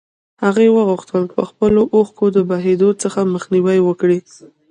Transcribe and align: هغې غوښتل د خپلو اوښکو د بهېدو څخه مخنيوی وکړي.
هغې 0.43 0.67
غوښتل 0.89 1.21
د 1.33 1.35
خپلو 1.49 1.81
اوښکو 1.95 2.25
د 2.35 2.37
بهېدو 2.49 2.89
څخه 3.03 3.19
مخنيوی 3.33 3.79
وکړي. 3.83 4.19